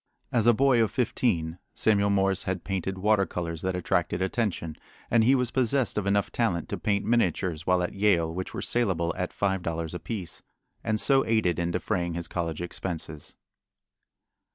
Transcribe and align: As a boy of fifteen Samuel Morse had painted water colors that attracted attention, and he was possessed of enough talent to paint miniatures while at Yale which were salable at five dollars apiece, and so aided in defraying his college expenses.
As 0.31 0.47
a 0.47 0.53
boy 0.55 0.81
of 0.81 0.89
fifteen 0.89 1.59
Samuel 1.75 2.09
Morse 2.09 2.45
had 2.45 2.63
painted 2.63 2.97
water 2.97 3.27
colors 3.27 3.61
that 3.61 3.75
attracted 3.75 4.19
attention, 4.19 4.75
and 5.11 5.23
he 5.23 5.35
was 5.35 5.51
possessed 5.51 5.95
of 5.95 6.07
enough 6.07 6.31
talent 6.31 6.69
to 6.69 6.77
paint 6.79 7.05
miniatures 7.05 7.67
while 7.67 7.83
at 7.83 7.93
Yale 7.93 8.33
which 8.33 8.51
were 8.51 8.63
salable 8.63 9.13
at 9.15 9.31
five 9.31 9.61
dollars 9.61 9.93
apiece, 9.93 10.41
and 10.83 10.99
so 10.99 11.23
aided 11.27 11.59
in 11.59 11.69
defraying 11.69 12.15
his 12.15 12.27
college 12.27 12.61
expenses. 12.63 13.35